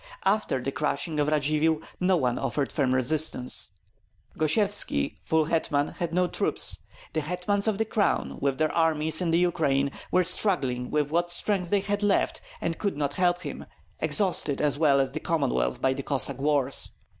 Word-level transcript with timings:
After 0.25 0.59
the 0.59 0.71
crushing 0.71 1.19
of 1.19 1.27
Radzivill 1.27 1.79
no 1.99 2.17
one 2.17 2.39
offered 2.39 2.71
firm 2.71 2.95
resistance. 2.95 3.69
Gosyevski, 4.35 5.17
full 5.21 5.45
hetman, 5.45 5.89
had 5.89 6.11
no 6.11 6.25
troops; 6.25 6.79
the 7.13 7.21
hetmans 7.21 7.67
of 7.67 7.77
the 7.77 7.85
Crown 7.85 8.39
with 8.41 8.57
their 8.57 8.71
armies 8.71 9.21
in 9.21 9.29
the 9.29 9.37
Ukraine 9.37 9.91
were 10.11 10.23
struggling 10.23 10.89
with 10.89 11.11
what 11.11 11.29
strength 11.29 11.69
they 11.69 11.81
had 11.81 12.01
left 12.01 12.41
and 12.61 12.79
could 12.79 12.97
not 12.97 13.13
help 13.13 13.43
him, 13.43 13.67
exhausted 13.99 14.59
as 14.59 14.75
well 14.75 14.99
as 14.99 15.11
the 15.11 15.19
Commonwealth 15.19 15.79
by 15.83 15.93
the 15.93 16.01
Cossack 16.01 16.39
wars. 16.41 16.93